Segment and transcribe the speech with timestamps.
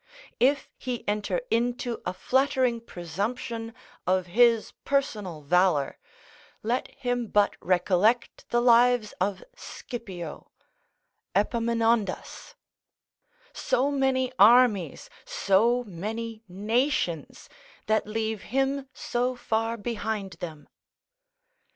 [0.39, 3.71] If he enter into a flattering presumption
[4.07, 5.99] of his personal valour,
[6.63, 10.49] let him but recollect the lives of Scipio,
[11.35, 12.55] Epaminondas;
[13.53, 17.47] so many armies, so many nations,
[17.85, 20.67] that leave him so far behind them.